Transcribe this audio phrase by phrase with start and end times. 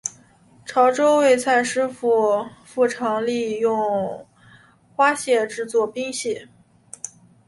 [0.65, 2.43] 潮洲味菜师傅
[2.89, 4.25] 常利用
[4.95, 6.47] 花蟹制作冻蟹。